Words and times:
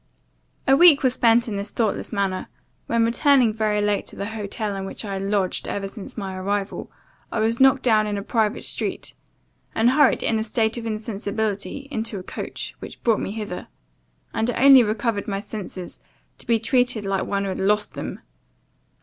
"A 0.67 0.75
week 0.75 1.03
was 1.03 1.13
spent 1.13 1.47
in 1.47 1.57
this 1.57 1.69
thoughtless 1.69 2.11
manner, 2.11 2.47
when, 2.87 3.05
returning 3.05 3.53
very 3.53 3.81
late 3.83 4.07
to 4.07 4.15
the 4.15 4.29
hotel 4.33 4.75
in 4.75 4.83
which 4.85 5.05
I 5.05 5.13
had 5.13 5.21
lodged 5.21 5.67
ever 5.67 5.87
since 5.87 6.17
my 6.17 6.35
arrival, 6.35 6.91
I 7.31 7.37
was 7.39 7.59
knocked 7.59 7.83
down 7.83 8.07
in 8.07 8.17
a 8.17 8.23
private 8.23 8.63
street, 8.63 9.13
and 9.75 9.91
hurried, 9.91 10.23
in 10.23 10.39
a 10.39 10.43
state 10.43 10.75
of 10.75 10.87
insensibility, 10.87 11.87
into 11.91 12.17
a 12.17 12.23
coach, 12.23 12.73
which 12.79 13.03
brought 13.03 13.19
me 13.19 13.29
hither, 13.29 13.67
and 14.33 14.49
I 14.49 14.65
only 14.65 14.81
recovered 14.81 15.27
my 15.27 15.39
senses 15.39 15.99
to 16.39 16.47
be 16.47 16.57
treated 16.57 17.05
like 17.05 17.25
one 17.27 17.43
who 17.43 17.49
had 17.49 17.59
lost 17.59 17.93
them. 17.93 18.21